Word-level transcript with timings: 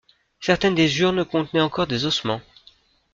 Certaines 0.39 0.73
des 0.73 0.97
urnes 1.01 1.23
contenaient 1.23 1.61
encore 1.61 1.85
des 1.85 2.05
ossements. 2.07 2.41